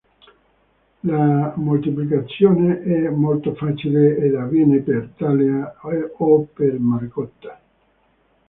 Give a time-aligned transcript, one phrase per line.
[1.03, 5.75] La moltiplicazione è molto facile ed avviene per talea
[6.17, 7.61] o per margotta.